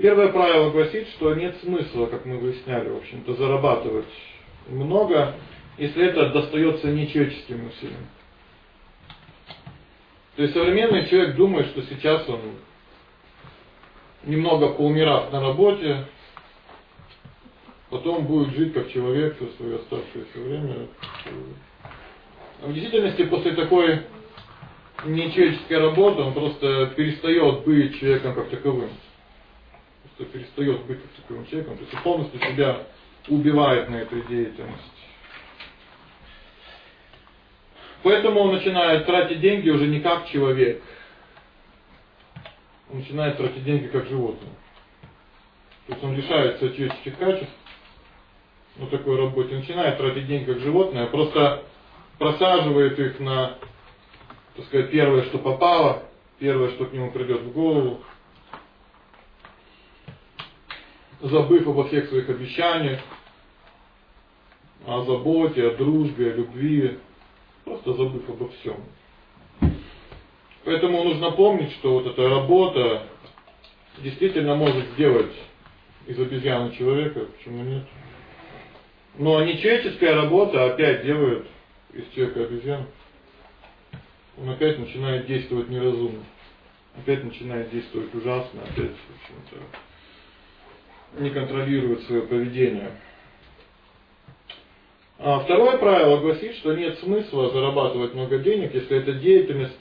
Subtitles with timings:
[0.00, 4.06] Первое правило гласит, что нет смысла, как мы выясняли, в общем-то, зарабатывать
[4.68, 5.34] много,
[5.76, 8.06] если это достается нечеловеческим усилиям.
[10.36, 12.38] То есть современный человек думает, что сейчас он
[14.22, 16.04] немного поумирав на работе,
[17.90, 20.86] потом будет жить как человек все свое оставшееся время.
[22.62, 24.02] В действительности после такой
[25.06, 28.90] нечеловеческой работы он просто перестает быть человеком как таковым
[30.18, 32.82] что перестает быть таким человеком, то есть полностью себя
[33.28, 34.90] убивает на этой деятельности.
[38.02, 40.82] Поэтому он начинает тратить деньги уже не как человек.
[42.90, 44.50] Он начинает тратить деньги как животное.
[45.86, 47.54] То есть он лишается человеческих качеств
[48.76, 51.62] на такой работе, начинает тратить деньги как животное, просто
[52.18, 53.54] просаживает их на,
[54.56, 56.02] так сказать, первое, что попало,
[56.40, 58.00] первое, что к нему придет в голову,
[61.20, 63.00] забыв обо всех своих обещаниях,
[64.86, 66.98] о заботе, о дружбе, о любви,
[67.64, 68.76] просто забыв обо всем.
[70.64, 73.06] Поэтому нужно помнить, что вот эта работа
[73.98, 75.32] действительно может сделать
[76.06, 77.84] из обезьяны человека, почему нет?
[79.16, 81.46] Но нечеловеческая работа опять делает
[81.92, 82.86] из человека обезьяну.
[84.40, 86.24] Он опять начинает действовать неразумно.
[86.96, 89.56] Опять начинает действовать ужасно, опять, в общем-то,
[91.14, 92.92] не контролирует свое поведение.
[95.18, 99.74] А второе правило гласит, что нет смысла зарабатывать много денег, если эта деятельность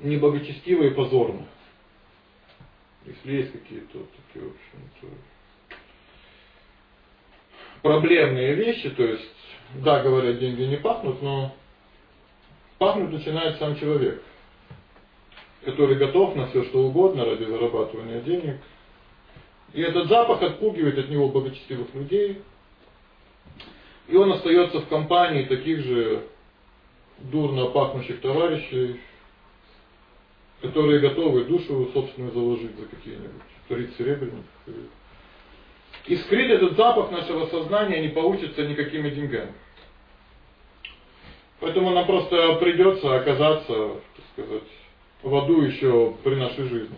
[0.00, 1.46] не благочестивая и позорная.
[3.06, 3.98] Если есть какие-то
[4.32, 5.06] такие, в общем-то,
[7.82, 9.30] проблемные вещи, то есть,
[9.76, 11.54] да, говорят, деньги не пахнут, но
[12.78, 14.22] пахнуть начинает сам человек,
[15.64, 18.58] который готов на все что угодно ради зарабатывания денег–
[19.72, 22.42] и этот запах отпугивает от него благочестивых людей.
[24.08, 26.24] И он остается в компании таких же
[27.18, 29.00] дурно пахнущих товарищей,
[30.60, 33.30] которые готовы душу собственную заложить за какие-нибудь
[33.68, 34.44] 30 серебряников.
[36.06, 39.52] И скрыть этот запах нашего сознания не получится никакими деньгами.
[41.60, 44.68] Поэтому нам просто придется оказаться, так сказать,
[45.22, 46.96] в аду еще при нашей жизни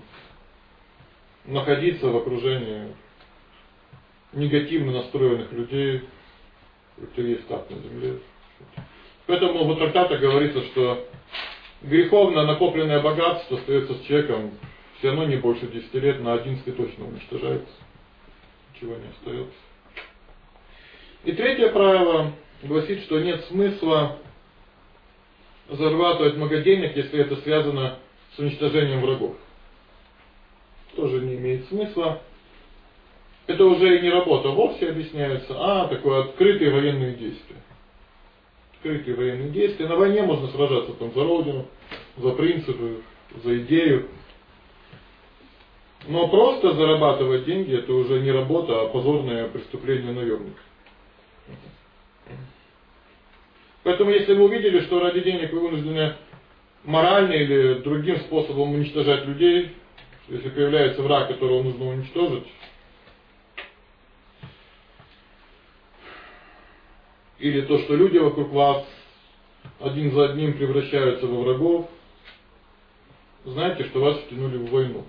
[1.45, 2.95] находиться в окружении
[4.33, 6.03] негативно настроенных людей,
[6.99, 8.19] это есть так на земле.
[9.27, 11.07] Поэтому в трактате говорится, что
[11.83, 14.53] греховно накопленное богатство остается с человеком
[14.99, 17.73] все равно не больше 10 лет, на 11 точно уничтожается.
[18.75, 19.59] Ничего не остается.
[21.25, 22.33] И третье правило
[22.63, 24.19] гласит, что нет смысла
[25.69, 27.99] зарабатывать много денег, если это связано
[28.35, 29.37] с уничтожением врагов
[30.97, 31.32] тоже не
[31.63, 32.21] имеет смысла.
[33.47, 37.57] Это уже и не работа вовсе объясняется, а такое открытые военные действия.
[38.75, 39.89] Открытые военные действия.
[39.89, 41.67] На войне можно сражаться там за родину,
[42.17, 43.03] за принципы,
[43.43, 44.09] за идею.
[46.09, 50.61] Но просто зарабатывать деньги это уже не работа, а позорное преступление наемника.
[53.85, 56.15] Поэтому если вы увидели, что ради денег вы вынуждены
[56.85, 59.73] морально или другим способом уничтожать людей,
[60.29, 62.47] если появляется враг, которого нужно уничтожить,
[67.39, 68.87] или то, что люди вокруг вас
[69.81, 71.89] один за одним превращаются во врагов,
[73.45, 75.05] знайте, что вас втянули в войну.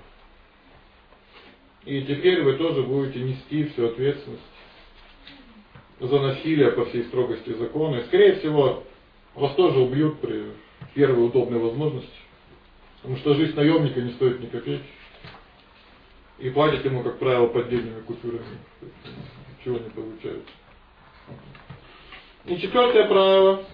[1.86, 4.42] И теперь вы тоже будете нести всю ответственность
[6.00, 7.98] за насилие по всей строгости закона.
[7.98, 8.84] И, скорее всего,
[9.36, 10.46] вас тоже убьют при
[10.94, 12.10] первой удобной возможности.
[13.02, 14.84] Потому что жизнь наемника не стоит ни копейки.
[16.40, 18.60] И платят ему, как правило, поддельными купюрами.
[19.60, 20.52] Ничего не получается.
[22.46, 23.66] И четвертое правило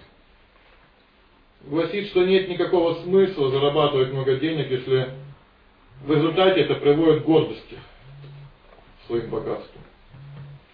[1.62, 5.10] гласит, что нет никакого смысла зарабатывать много денег, если
[6.04, 7.78] в результате это приводит к гордости
[9.06, 9.82] своим богатством.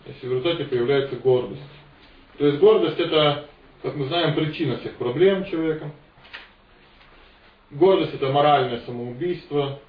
[0.07, 1.63] Если в результате появляется гордость.
[2.39, 3.49] То есть гордость это,
[3.83, 5.91] как мы знаем, причина всех проблем человека.
[7.71, 9.81] Гордость это моральное самоубийство,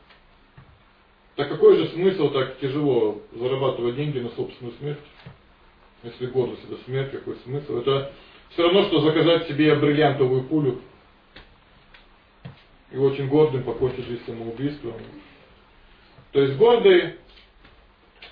[1.37, 4.97] так какой же смысл так тяжело зарабатывать деньги на собственную смерть?
[6.01, 7.77] Если гордость это смерть, какой смысл?
[7.77, 8.11] Это
[8.49, 10.81] все равно, что заказать себе бриллиантовую пулю
[12.91, 14.95] и очень гордым покончить жизнь самоубийством.
[16.31, 17.17] То есть гордый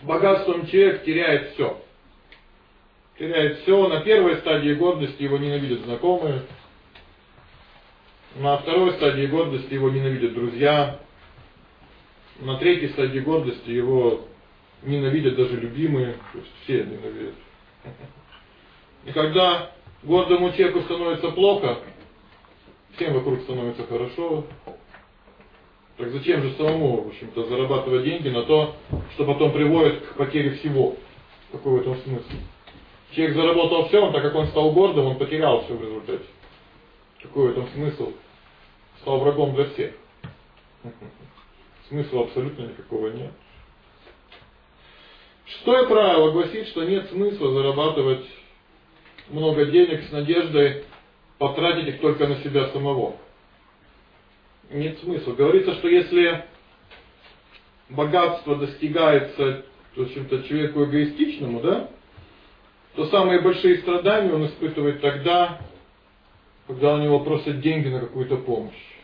[0.02, 1.80] богатством человек теряет все.
[3.19, 3.88] Теряет все.
[3.88, 6.42] На первой стадии гордости его ненавидят знакомые.
[8.38, 11.05] На второй стадии гордости его ненавидят друзья,
[12.39, 14.25] на третьей стадии гордости его
[14.83, 17.35] ненавидят даже любимые, то есть все ненавидят.
[19.05, 19.71] И когда
[20.03, 21.79] гордому человеку становится плохо,
[22.95, 24.45] всем вокруг становится хорошо.
[25.97, 28.75] Так зачем же самому, в общем-то, зарабатывать деньги на то,
[29.13, 30.97] что потом приводит к потере всего?
[31.51, 32.33] Какой в этом смысл?
[33.11, 36.25] Человек заработал все, он так как он стал гордым, он потерял все в результате.
[37.21, 38.11] Какой в этом смысл?
[39.01, 39.93] Стал врагом для всех.
[41.89, 43.31] Смысла абсолютно никакого нет.
[45.45, 48.25] Шестое правило гласит, что нет смысла зарабатывать
[49.29, 50.83] много денег с надеждой
[51.37, 53.17] потратить их только на себя самого.
[54.71, 55.33] Нет смысла.
[55.33, 56.45] Говорится, что если
[57.89, 59.65] богатство достигается,
[59.95, 61.89] в общем-то, человеку эгоистичному, да,
[62.95, 65.61] то самые большие страдания он испытывает тогда,
[66.67, 68.94] когда у него просят деньги на какую-то помощь.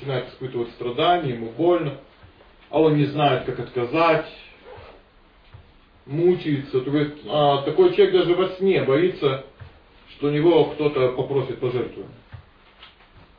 [0.00, 1.98] Начинает испытывать страдания, ему больно,
[2.70, 4.26] а он не знает, как отказать,
[6.06, 6.80] мучается.
[6.80, 9.44] То есть, а, такой человек даже во сне боится,
[10.12, 12.14] что у него кто-то попросит пожертвования.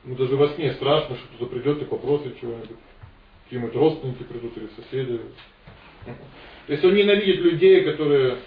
[0.03, 2.77] Ему даже во сне страшно, что кто-то придет и попросит чего-нибудь.
[3.45, 5.19] Какие-нибудь родственники придут или соседи.
[6.05, 8.37] То есть он ненавидит людей, которые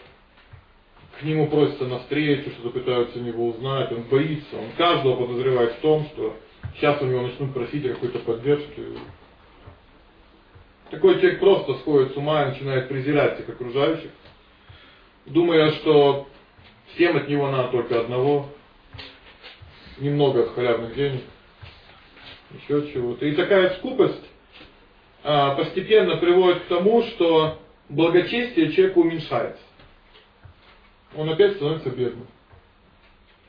[1.19, 6.07] к нему просятся навстречу, что-то пытаются него узнать, он боится, он каждого подозревает в том,
[6.13, 6.37] что
[6.77, 8.83] сейчас у него начнут просить какой-то поддержки.
[10.91, 14.11] Такой человек просто сходит с ума и начинает презирать всех окружающих,
[15.27, 16.29] думая, что
[16.95, 18.47] всем от него надо только одного,
[19.99, 21.23] немного халявных денег,
[22.53, 23.27] еще чего-то.
[23.27, 24.25] И такая скупость
[25.23, 29.63] а, постепенно приводит к тому, что благочестие человека уменьшается.
[31.17, 32.27] Он опять становится бедным.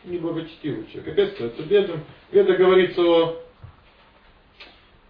[0.05, 2.03] Неблагочестивый человек опять становится бедным.
[2.31, 3.41] Это говорится о,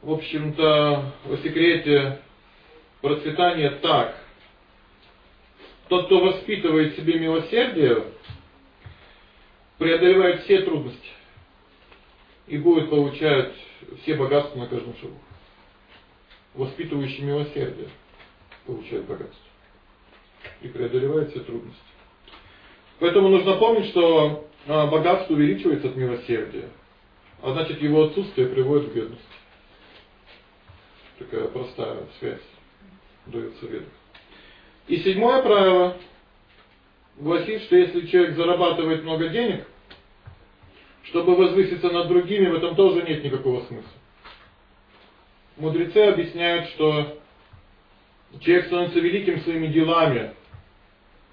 [0.01, 2.21] в общем-то, о секрете
[3.01, 4.17] процветания так.
[5.89, 8.05] Тот, кто воспитывает в себе милосердие,
[9.77, 11.09] преодолевает все трудности
[12.47, 13.53] и будет получать
[14.01, 15.19] все богатства на каждом шагу.
[16.53, 17.89] Воспитывающий милосердие
[18.65, 19.43] получает богатство
[20.61, 21.81] и преодолевает все трудности.
[22.99, 26.69] Поэтому нужно помнить, что богатство увеличивается от милосердия,
[27.41, 29.25] а значит его отсутствие приводит к бедности.
[31.19, 32.41] Такая простая связь
[33.27, 33.83] дается в
[34.87, 35.97] И седьмое правило
[37.17, 39.65] гласит, что если человек зарабатывает много денег,
[41.03, 43.91] чтобы возвыситься над другими, в этом тоже нет никакого смысла.
[45.57, 47.17] Мудрецы объясняют, что
[48.41, 50.33] человек становится великим своими делами,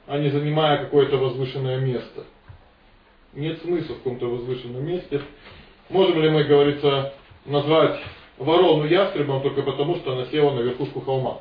[0.06, 2.25] а не занимая какое-то возвышенное место.
[3.32, 5.23] Нет смысла в каком-то возвышенном месте.
[5.88, 7.14] Можем ли мы, говорится,
[7.44, 8.00] назвать
[8.38, 11.40] ворону ястребом только потому, что она села на верхушку холма?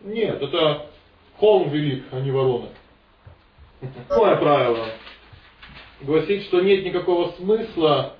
[0.00, 0.90] Нет, это
[1.38, 2.68] холм велик, а не ворона.
[4.06, 4.86] Второе правило
[6.00, 8.16] гласит, что нет никакого смысла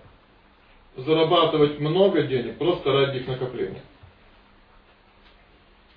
[0.96, 3.82] зарабатывать много денег просто ради их накопления.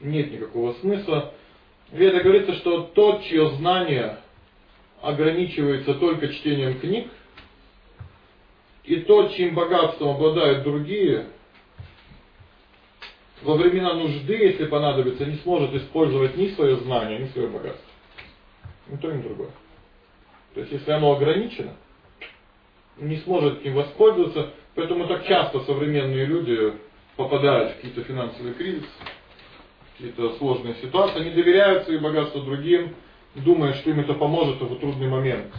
[0.02, 1.34] Нет никакого смысла.
[1.92, 4.20] Веда говорится, что тот, чье знание
[5.02, 7.10] ограничивается только чтением книг,
[8.84, 11.28] и тот, чьим богатством обладают другие,
[13.42, 17.86] во времена нужды, если понадобится, не сможет использовать ни свое знание, ни свое богатство.
[18.88, 19.52] Ни то, ни другое.
[20.54, 21.76] То есть, если оно ограничено,
[22.98, 26.74] не сможет им воспользоваться, поэтому так часто современные люди
[27.16, 28.88] попадают в какие-то финансовые кризисы,
[29.94, 32.96] какие-то сложные ситуации, они доверяют свои богатства другим,
[33.36, 35.54] думая, что им это поможет в трудный момент.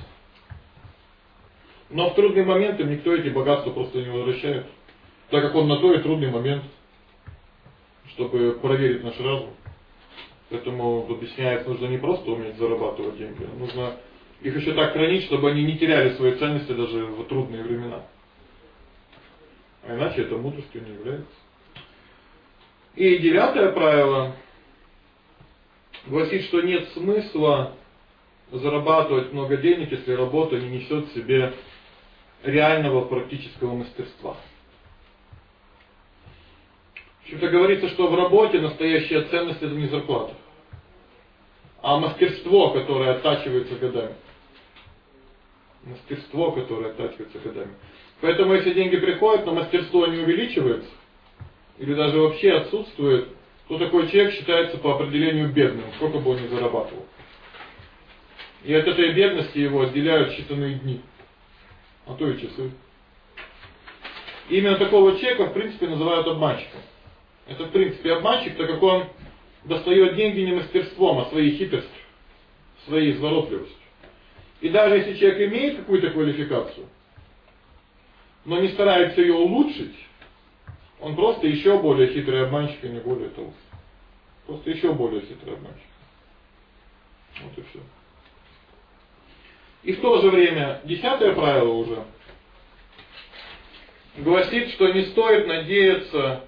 [1.91, 4.67] Но в трудный момент им никто эти богатства просто не возвращает,
[5.31, 6.65] так как он на то и трудный момент,
[8.09, 9.51] чтобы проверить наш разум.
[10.51, 13.97] Поэтому объясняется, нужно не просто уметь зарабатывать деньги, а нужно
[14.43, 18.03] их еще так хранить, чтобы они не теряли свои ценности даже в трудные времена.
[19.87, 21.27] А иначе это мудростью не является.
[22.97, 24.35] И девятое правило
[26.07, 27.75] гласит, что нет смысла
[28.51, 31.55] зарабатывать много денег, если работа не несет в себе
[32.43, 34.37] реального практического мастерства.
[37.23, 40.35] Общем-то говорится, что в работе настоящая ценность это не зарплата,
[41.83, 44.15] а мастерство, которое оттачивается годами
[45.85, 47.75] мастерство, которое оттачивается годами.
[48.21, 50.91] Поэтому если деньги приходят, но мастерство не увеличивается,
[51.79, 53.29] или даже вообще отсутствует,
[53.71, 57.07] то такой человек считается по определению бедным, сколько бы он ни зарабатывал.
[58.65, 61.01] И от этой бедности его отделяют считанные дни,
[62.05, 62.73] а то и часы.
[64.49, 66.81] Именно такого человека, в принципе, называют обманщиком.
[67.47, 69.05] Это в принципе обманщик, так как он
[69.63, 72.03] достает деньги не мастерством, а своей хитростью,
[72.87, 73.77] своей изворотливостью.
[74.63, 76.87] И даже если человек имеет какую-то квалификацию,
[78.45, 79.95] но не старается ее улучшить,
[81.01, 83.53] он просто еще более хитрый обманщик, и не более того.
[84.47, 85.87] Просто еще более хитрый обманщик.
[87.43, 87.81] Вот и все.
[89.83, 92.05] И в то же время, десятое правило уже
[94.19, 96.45] гласит, что не стоит надеяться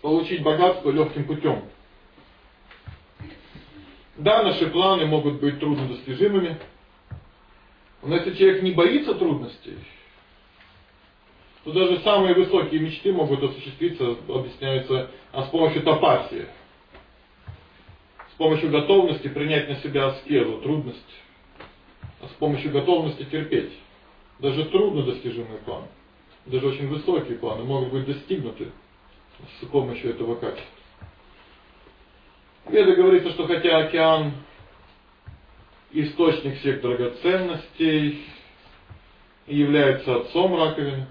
[0.00, 1.64] получить богатство легким путем.
[4.16, 6.58] Да, наши планы могут быть труднодостижимыми,
[8.02, 9.78] но если человек не боится трудностей,
[11.68, 16.46] то даже самые высокие мечты могут осуществиться, объясняется, а с помощью топасии.
[18.32, 21.14] С помощью готовности принять на себя аскезу, трудность.
[22.22, 23.72] А с помощью готовности терпеть.
[24.38, 25.88] Даже труднодостижимые планы,
[26.46, 28.68] даже очень высокие планы могут быть достигнуты
[29.60, 30.64] с помощью этого качества.
[32.70, 34.32] Веда говорится, что хотя океан
[35.92, 38.24] источник всех драгоценностей
[39.46, 41.06] является отцом раковины,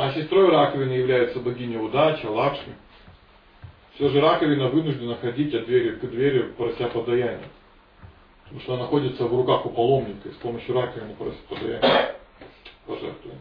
[0.00, 2.72] а сестрой раковины является богиня удачи, Лакшми.
[3.94, 7.50] Все же раковина вынуждена ходить от двери к двери, прося подаяния.
[8.44, 12.16] Потому что она находится в руках у паломника, и с помощью раковины просит подаяния.
[12.86, 13.36] Пожертвуем.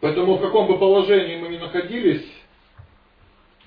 [0.00, 2.26] Поэтому в каком бы положении мы ни находились,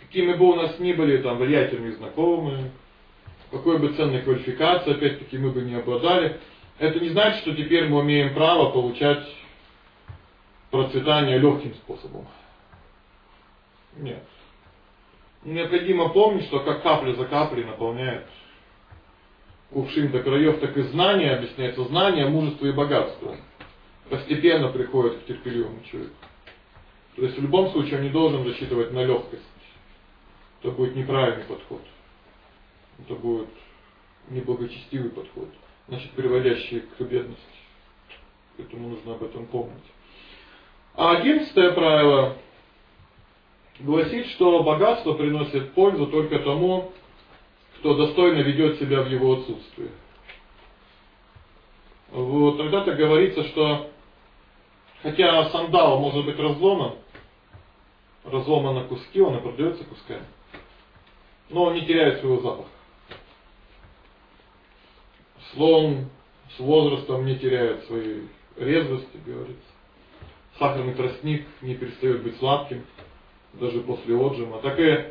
[0.01, 2.71] какими бы у нас ни были там влиятельные знакомые,
[3.51, 6.39] какой бы ценной квалификации, опять-таки, мы бы не обладали,
[6.79, 9.27] это не значит, что теперь мы имеем право получать
[10.71, 12.27] процветание легким способом.
[13.97, 14.23] Нет.
[15.43, 18.27] Необходимо помнить, что как капля за каплей наполняет
[19.71, 23.35] кувшин до краев, так и знание, объясняется, знание, мужество и богатство
[24.09, 26.15] постепенно приходят к терпеливому человеку.
[27.15, 29.43] То есть в любом случае он не должен рассчитывать на легкость.
[30.61, 31.81] Это будет неправильный подход.
[32.99, 33.49] Это будет
[34.29, 35.49] неблагочестивый подход,
[35.88, 37.43] значит приводящий к бедности.
[38.57, 39.83] Поэтому нужно об этом помнить.
[41.00, 42.36] А одиннадцатое правило
[43.79, 46.91] гласит, что богатство приносит пользу только тому,
[47.77, 49.91] кто достойно ведет себя в его отсутствии.
[52.12, 53.91] Вот тогда-то говорится, что
[55.01, 56.96] хотя сандал может быть разломан,
[58.25, 60.25] разломан на куски, он и продается кусками,
[61.50, 62.70] но он не теряет своего запаха.
[65.53, 66.10] Слон
[66.58, 68.27] с возрастом не теряет своей
[68.58, 69.78] резвости, говорится.
[70.59, 72.85] Сахарный тростник не перестает быть сладким,
[73.53, 74.59] даже после отжима.
[74.61, 75.05] Так и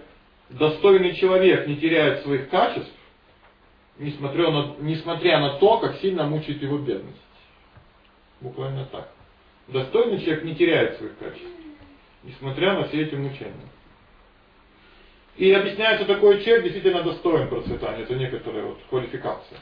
[0.51, 2.93] достойный человек не теряет своих качеств,
[3.99, 7.17] несмотря на, несмотря на то, как сильно мучает его бедность.
[8.43, 9.11] Буквально так.
[9.69, 11.49] Достойный человек не теряет своих качеств,
[12.25, 13.55] несмотря на все эти мучения.
[15.37, 18.03] И объясняется, такой человек действительно достоин процветания.
[18.03, 19.59] Это некоторая вот квалификация.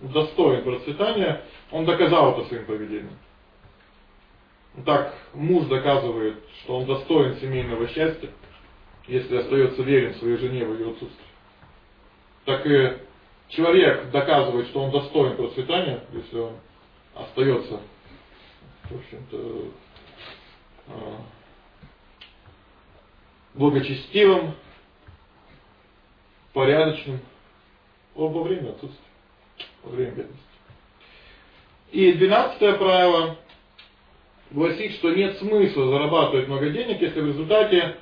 [0.00, 1.42] Достоин процветания.
[1.70, 3.18] Он доказал это своим поведением.
[4.86, 8.30] Так муж доказывает, что он достоин семейного счастья,
[9.06, 11.26] если остается верен своей жене в ее отсутствии.
[12.46, 12.98] Так и
[13.48, 16.56] человек доказывает, что он достоин процветания, если он
[17.14, 17.80] остается,
[18.84, 19.72] в общем-то,
[20.88, 21.20] а,
[23.54, 24.54] благочестивым,
[26.54, 27.20] порядочным
[28.14, 29.06] во время отсутствия,
[29.82, 30.42] во время бедности.
[31.90, 33.36] И двенадцатое правило
[34.52, 37.96] гласит, что нет смысла зарабатывать много денег, если в результате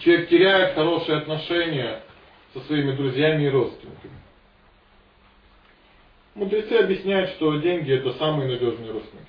[0.00, 2.02] человек теряет хорошие отношения
[2.52, 4.14] со своими друзьями и родственниками.
[6.34, 9.28] Мудрецы объясняют, что деньги это самые надежные родственники.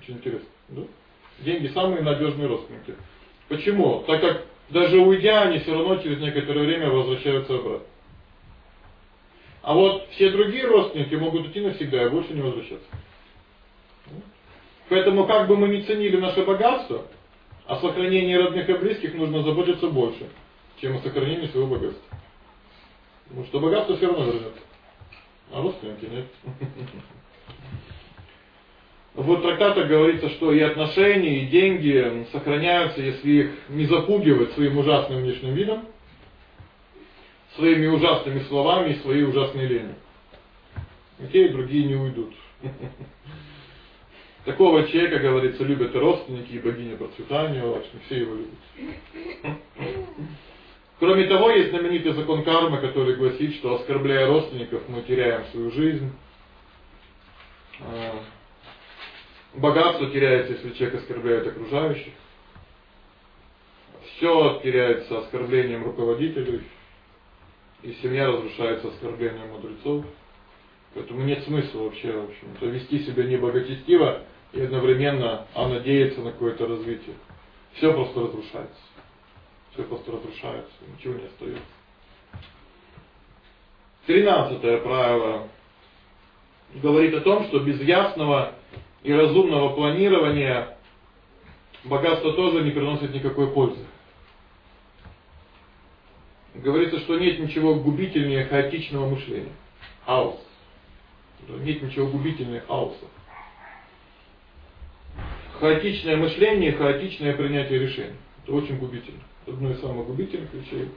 [0.00, 0.82] Очень интересно, да?
[1.38, 2.94] Деньги самые надежные родственники.
[3.48, 4.02] Почему?
[4.06, 7.86] Так как даже уйдя, они все равно через некоторое время возвращаются обратно.
[9.62, 12.86] А вот все другие родственники могут уйти навсегда и больше не возвращаться.
[14.92, 17.06] Поэтому как бы мы ни ценили наше богатство,
[17.64, 20.28] о сохранении родных и близких нужно заботиться больше,
[20.82, 22.18] чем о сохранении своего богатства.
[23.26, 24.60] Потому что богатство все равно вернется.
[25.50, 26.26] А родственники нет.
[29.14, 34.76] Вот в трактатах говорится, что и отношения, и деньги сохраняются, если их не запугивать своим
[34.76, 35.86] ужасным внешним видом,
[37.56, 39.94] своими ужасными словами и своей ужасной ленью.
[41.18, 42.34] И те, и другие не уйдут.
[44.44, 49.58] Такого человека, говорится, любят и родственники, и богиня процветания, Лакшми, все его любят.
[50.98, 56.10] Кроме того, есть знаменитый закон кармы, который гласит, что оскорбляя родственников, мы теряем свою жизнь.
[57.80, 58.20] А,
[59.54, 62.12] богатство теряется, если человек оскорбляет окружающих.
[64.16, 66.62] все теряется оскорблением руководителей,
[67.82, 70.04] и семья разрушается оскорблением мудрецов.
[70.94, 74.22] Поэтому нет смысла вообще, в общем-то, вести себя неблагочестиво
[74.52, 77.14] и одновременно а надеяться на какое-то развитие.
[77.74, 78.80] Все просто разрушается.
[79.72, 81.62] Все просто разрушается, ничего не остается.
[84.06, 85.48] Тринадцатое правило
[86.74, 88.54] говорит о том, что без ясного
[89.02, 90.76] и разумного планирования
[91.84, 93.84] богатство тоже не приносит никакой пользы.
[96.54, 99.52] Говорится, что нет ничего губительнее хаотичного мышления.
[100.04, 100.38] Хаос.
[101.48, 103.06] Нет ничего губительнее хаоса.
[105.62, 108.16] Хаотичное мышление, хаотичное принятие решений.
[108.42, 109.20] Это очень губительно.
[109.46, 110.88] Одно из самых губительных вещей.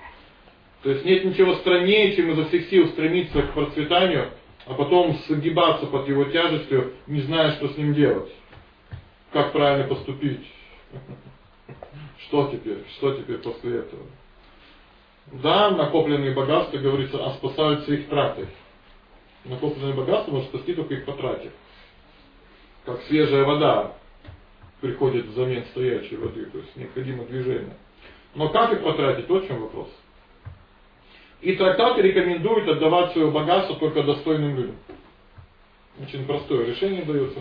[0.81, 4.31] То есть нет ничего страннее, чем изо всех сил стремиться к процветанию,
[4.65, 8.34] а потом согибаться под его тяжестью, не зная, что с ним делать.
[9.31, 10.48] Как правильно поступить.
[12.25, 12.84] Что теперь?
[12.98, 14.01] Что теперь после этого?
[15.43, 18.48] Да, накопленные богатства, говорится, а спасаются их тратой.
[19.43, 21.51] Накопленные богатства может спасти только их потратив.
[22.84, 23.95] Как свежая вода
[24.85, 27.75] приходит взамен стоячей воды, то есть необходимо движение.
[28.35, 29.89] Но как их потратить, вот в чем вопрос.
[31.41, 34.75] И трактаты рекомендуют отдавать свое богатство только достойным людям.
[35.99, 37.39] Очень простое решение дается.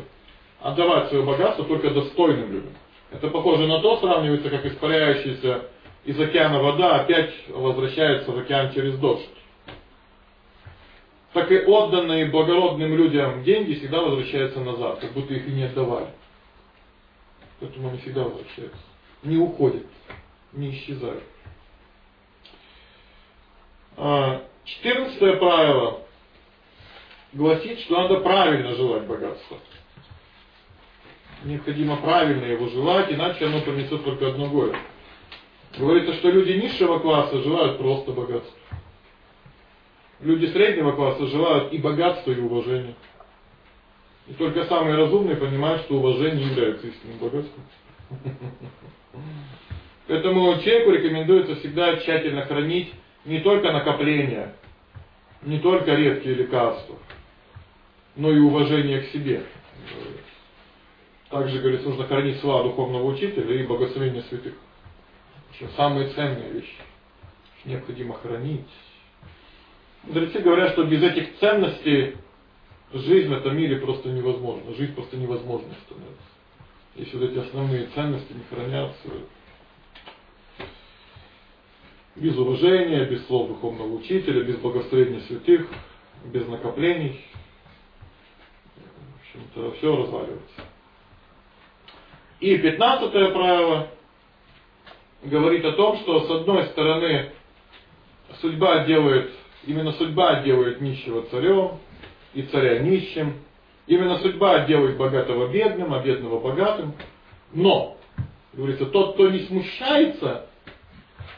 [0.60, 2.72] Отдавать свое богатство только достойным людям.
[3.10, 5.68] Это похоже на то, сравнивается, как испаряющаяся
[6.06, 9.28] из океана вода опять возвращается в океан через дождь.
[11.34, 16.08] Так и отданные благородным людям деньги всегда возвращаются назад, как будто их и не отдавали.
[17.64, 18.78] Поэтому они всегда возвращаются.
[19.23, 19.87] Не уходят,
[20.52, 21.25] не исчезают.
[23.97, 26.02] А, четырнадцатое правило
[27.33, 29.56] гласит, что надо правильно желать богатства.
[31.44, 34.76] Необходимо правильно его желать, иначе оно принесет только одно горе.
[35.78, 38.59] Говорится, что люди низшего класса желают просто богатства.
[40.21, 42.94] Люди среднего класса желают и богатства, и уважения.
[44.26, 47.64] И только самые разумные понимают, что уважение является истинным богатством.
[50.06, 52.92] Поэтому человеку рекомендуется всегда тщательно хранить
[53.24, 54.54] не только накопления,
[55.42, 56.96] не только редкие лекарства,
[58.16, 59.44] но и уважение к себе.
[61.30, 64.54] Также, говорится, нужно хранить слава духовного учителя и благословение святых.
[65.76, 66.76] Самые ценные вещи.
[67.64, 68.68] Необходимо хранить.
[70.02, 72.16] Мудрецы говорят, что без этих ценностей
[73.00, 74.74] жизнь в этом мире просто невозможна.
[74.74, 76.22] Жизнь просто невозможной становится.
[76.94, 79.09] Если вот эти основные ценности не хранятся,
[82.16, 85.68] без уважения, без слов духовного учителя, без благословения святых,
[86.26, 87.20] без накоплений.
[88.76, 90.62] В общем-то, все разваливается.
[92.40, 93.88] И пятнадцатое правило
[95.24, 97.30] говорит о том, что с одной стороны
[98.40, 99.33] судьба делает,
[99.66, 101.78] именно судьба делает нищего царем
[102.35, 103.35] и царя нищим.
[103.87, 106.94] Именно судьба делает богатого бедным, а бедного богатым.
[107.53, 107.97] Но,
[108.53, 110.47] говорится, тот, кто не смущается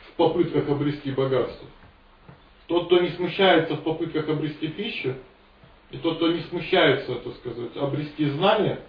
[0.08, 1.68] в попытках обрести богатство,
[2.68, 5.14] тот, кто не смущается в попытках обрести пищу,
[5.90, 8.80] и тот, кто не смущается, так сказать, обрести знания,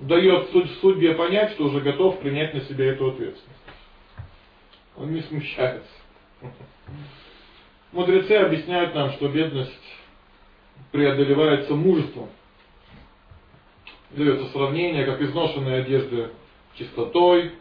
[0.00, 3.58] дает судьбе понять, что уже готов принять на себя эту ответственность.
[4.96, 5.88] Он не смущается.
[7.92, 9.72] Мудрецы объясняют нам, что бедность
[10.92, 12.28] преодолевается мужеством.
[14.10, 16.30] Дается сравнение, как изношенные одежды
[16.74, 17.52] чистотой,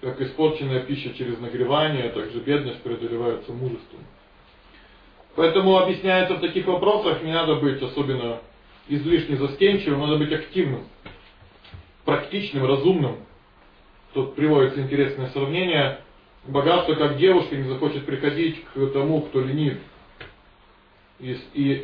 [0.00, 4.00] как испорченная пища через нагревание, также бедность преодолевается мужеством.
[5.34, 8.40] Поэтому объясняется в таких вопросах, не надо быть особенно
[8.88, 10.86] излишне застенчивым, надо быть активным,
[12.04, 13.16] практичным, разумным.
[14.14, 16.00] Тут приводится интересное сравнение.
[16.46, 19.78] Богатство, как девушка, не захочет приходить к тому, кто ленив
[21.18, 21.32] и,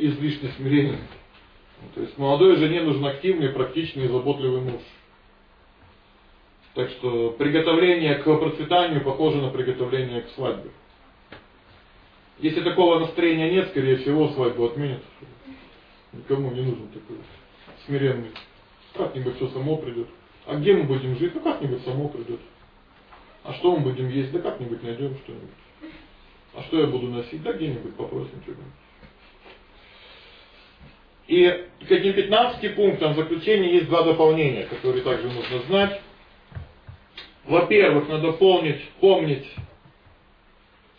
[0.07, 0.99] излишне смиренен.
[1.95, 4.81] То есть молодой жене нужен активный, практичный и заботливый муж.
[6.75, 10.71] Так что приготовление к процветанию похоже на приготовление к свадьбе.
[12.39, 15.03] Если такого настроения нет, скорее всего, свадьбу отменят.
[16.13, 17.17] Никому не нужен такой
[17.85, 18.31] смиренный.
[18.95, 20.07] Как-нибудь все само придет.
[20.45, 21.33] А где мы будем жить?
[21.35, 22.39] Ну как-нибудь само придет.
[23.43, 24.31] А что мы будем есть?
[24.31, 25.49] Да как-нибудь найдем что-нибудь.
[26.55, 27.41] А что я буду носить?
[27.43, 28.65] Да где-нибудь попросим что-нибудь.
[31.27, 36.01] И к этим 15 пунктам заключения есть два дополнения, которые также нужно знать.
[37.45, 39.45] Во-первых, надо помнить, помнить,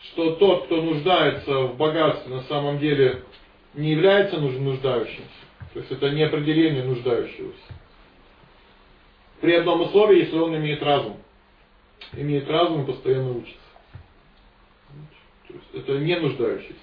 [0.00, 3.22] что тот, кто нуждается в богатстве, на самом деле
[3.74, 5.28] не является нуждающимся.
[5.72, 7.58] То есть это не определение нуждающегося.
[9.40, 11.16] При одном условии, если он имеет разум.
[12.12, 13.58] имеет разум и постоянно учится.
[15.48, 16.74] То есть это не нуждающийся.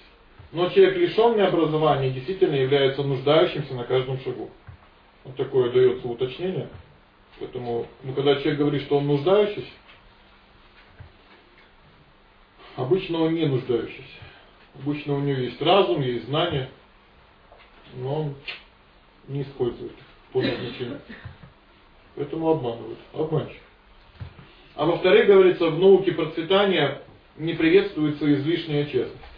[0.52, 4.50] Но человек лишенный образования действительно является нуждающимся на каждом шагу.
[5.24, 6.68] Вот такое дается уточнение.
[7.40, 9.70] Поэтому, ну, когда человек говорит, что он нуждающийся,
[12.76, 14.02] обычно он не нуждающийся.
[14.78, 16.68] Обычно у него есть разум, есть знания,
[17.94, 18.34] но он
[19.28, 19.92] не использует
[20.32, 21.00] по назначению.
[22.14, 22.98] Поэтому обманывают.
[23.14, 23.60] Обманщик.
[24.74, 27.02] А во-вторых, говорится, в науке процветания
[27.36, 29.31] не приветствуется излишняя честность.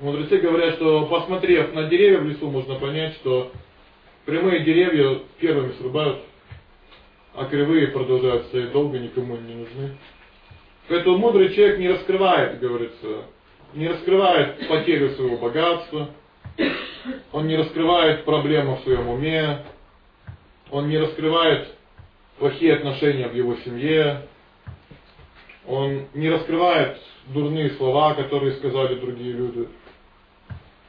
[0.00, 3.50] Мудрецы говорят, что посмотрев на деревья в лесу, можно понять, что
[4.26, 6.20] прямые деревья первыми срубают,
[7.34, 9.96] а кривые продолжают стоять долго, никому не нужны.
[10.88, 13.24] Поэтому мудрый человек не раскрывает, говорится,
[13.74, 16.10] не раскрывает потерю своего богатства,
[17.32, 19.64] он не раскрывает проблемы в своем уме,
[20.70, 21.74] он не раскрывает
[22.38, 24.28] плохие отношения в его семье,
[25.66, 29.68] он не раскрывает дурные слова, которые сказали другие люди.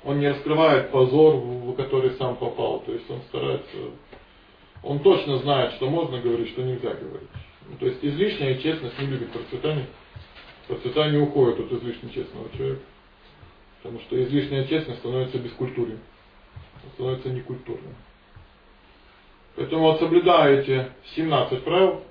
[0.04, 2.82] Он не раскрывает позор, в который сам попал.
[2.82, 3.78] То есть он старается...
[4.82, 7.30] Он точно знает, что можно говорить, что нельзя говорить.
[7.70, 9.88] Ну, то есть излишняя честность не любит процветание.
[10.68, 12.82] Процветание уходит от излишне честного человека.
[13.82, 16.00] Потому что излишняя честность становится бескультурной.
[16.94, 17.94] Становится некультурной.
[19.56, 22.04] Поэтому вот соблюдая эти 17 правил,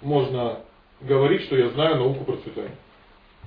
[0.00, 0.60] можно
[1.00, 2.76] говорить, что я знаю науку процветания.